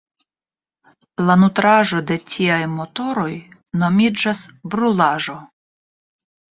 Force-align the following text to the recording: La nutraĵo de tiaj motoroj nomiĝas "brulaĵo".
La 1.27 1.35
nutraĵo 1.41 2.01
de 2.13 2.17
tiaj 2.37 2.59
motoroj 2.79 3.29
nomiĝas 3.85 4.45
"brulaĵo". 4.75 5.41